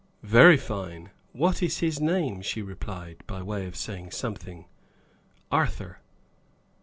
[0.23, 1.11] "Very fine.
[1.31, 4.65] What is his name?" she replied, by way of saying something.
[5.51, 5.99] "Arthur."